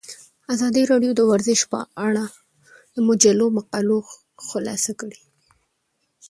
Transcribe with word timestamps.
ازادي 0.53 0.83
راډیو 0.91 1.11
د 1.15 1.21
ورزش 1.31 1.59
په 1.71 1.79
اړه 2.07 2.25
د 2.93 2.95
مجلو 3.07 3.45
مقالو 3.57 3.97
خلاصه 4.47 4.91
کړې. 4.99 5.21